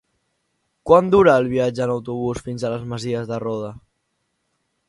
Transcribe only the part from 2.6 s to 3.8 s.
a les Masies de Roda?